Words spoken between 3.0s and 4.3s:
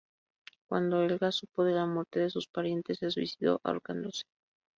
suicidó ahorcándose.